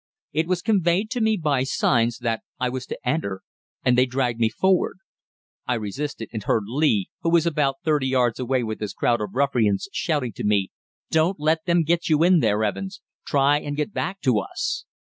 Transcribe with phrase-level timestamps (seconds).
[0.33, 3.43] It was conveyed to me by signs that I was to enter,
[3.85, 4.97] and they dragged me forward.
[5.67, 9.35] I resisted, and heard Lee, who was about 30 yards away with his crowd of
[9.35, 10.71] ruffians, shouting to me,
[11.11, 14.85] "Don't let them get you in there, Evans; try and get back to us."